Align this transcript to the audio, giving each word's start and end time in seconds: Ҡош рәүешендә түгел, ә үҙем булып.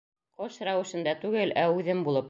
Ҡош 0.41 0.55
рәүешендә 0.69 1.15
түгел, 1.27 1.57
ә 1.67 1.71
үҙем 1.79 2.07
булып. 2.11 2.19